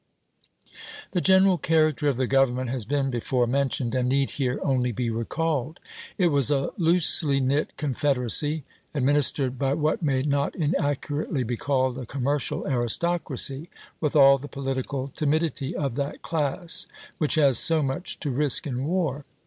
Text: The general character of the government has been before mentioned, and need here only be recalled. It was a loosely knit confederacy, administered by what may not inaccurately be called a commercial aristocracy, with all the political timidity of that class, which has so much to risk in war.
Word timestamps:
The 1.11 1.21
general 1.21 1.59
character 1.59 2.07
of 2.07 2.17
the 2.17 2.25
government 2.25 2.71
has 2.71 2.85
been 2.85 3.11
before 3.11 3.45
mentioned, 3.45 3.93
and 3.93 4.09
need 4.09 4.31
here 4.31 4.59
only 4.63 4.91
be 4.91 5.11
recalled. 5.11 5.79
It 6.17 6.29
was 6.29 6.49
a 6.49 6.71
loosely 6.77 7.39
knit 7.39 7.77
confederacy, 7.77 8.63
administered 8.95 9.59
by 9.59 9.75
what 9.75 10.01
may 10.01 10.23
not 10.23 10.55
inaccurately 10.55 11.43
be 11.43 11.55
called 11.55 11.99
a 11.99 12.07
commercial 12.07 12.65
aristocracy, 12.67 13.69
with 13.99 14.15
all 14.15 14.39
the 14.39 14.47
political 14.47 15.09
timidity 15.09 15.75
of 15.75 15.93
that 15.97 16.23
class, 16.23 16.87
which 17.19 17.35
has 17.35 17.59
so 17.59 17.83
much 17.83 18.19
to 18.21 18.31
risk 18.31 18.65
in 18.65 18.83
war. 18.85 19.23